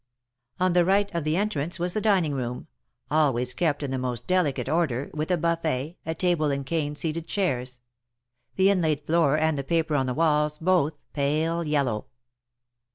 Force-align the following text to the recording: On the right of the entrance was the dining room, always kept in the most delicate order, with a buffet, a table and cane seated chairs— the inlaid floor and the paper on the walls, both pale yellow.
On 0.59 0.73
the 0.73 0.83
right 0.83 1.13
of 1.13 1.25
the 1.25 1.37
entrance 1.37 1.77
was 1.77 1.93
the 1.93 2.01
dining 2.01 2.33
room, 2.33 2.65
always 3.11 3.53
kept 3.53 3.83
in 3.83 3.91
the 3.91 3.99
most 3.99 4.25
delicate 4.25 4.67
order, 4.67 5.11
with 5.13 5.29
a 5.29 5.37
buffet, 5.37 5.95
a 6.07 6.15
table 6.15 6.49
and 6.49 6.65
cane 6.65 6.95
seated 6.95 7.27
chairs— 7.27 7.81
the 8.55 8.71
inlaid 8.71 9.01
floor 9.01 9.37
and 9.37 9.59
the 9.59 9.63
paper 9.63 9.95
on 9.95 10.07
the 10.07 10.15
walls, 10.15 10.57
both 10.57 10.95
pale 11.13 11.63
yellow. 11.63 12.07